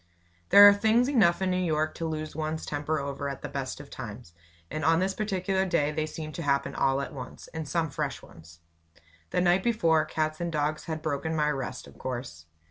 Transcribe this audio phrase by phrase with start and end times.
[0.49, 3.79] There are things enough in New York to lose one's temper over at the best
[3.79, 4.33] of times,
[4.71, 8.19] and on this particular day they seemed to all happen at once, and some fresh
[8.19, 8.61] ones.
[9.29, 12.47] The night before, cats and dogs had broken my rest, of course.